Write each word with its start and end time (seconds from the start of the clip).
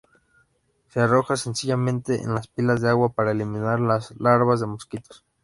Se 0.89 0.99
arroja 0.99 1.37
sencillamente 1.37 2.23
en 2.23 2.33
las 2.33 2.47
pilas 2.47 2.81
de 2.81 2.89
agua 2.89 3.13
para 3.13 3.29
eliminar 3.33 3.79
las 3.79 4.15
larvas 4.19 4.59
de 4.59 4.65
mosquitos. 4.65 5.23